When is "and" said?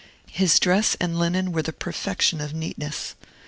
0.99-1.19